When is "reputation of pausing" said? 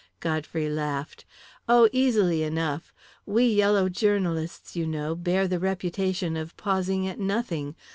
5.59-7.07